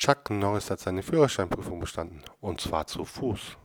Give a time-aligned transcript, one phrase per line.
[0.00, 2.22] Chuck Norris hat seine Führerscheinprüfung bestanden.
[2.40, 3.58] Und zwar zu Fuß.